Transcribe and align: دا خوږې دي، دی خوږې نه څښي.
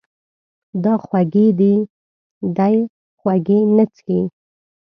دا 0.83 0.93
خوږې 1.05 1.47
دي، 1.59 1.73
دی 2.57 2.75
خوږې 3.19 3.59
نه 3.75 3.85
څښي. 3.93 4.19